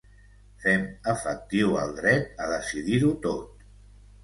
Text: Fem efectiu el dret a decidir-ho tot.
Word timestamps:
Fem 0.63 0.87
efectiu 1.13 1.77
el 1.83 1.95
dret 1.99 2.43
a 2.47 2.49
decidir-ho 2.55 3.15
tot. 3.29 3.65